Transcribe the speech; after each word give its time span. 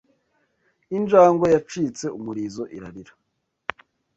Injangwe 0.97 1.47
yacitse 1.55 2.05
umurizo 2.17 2.63
irarira 2.75 3.13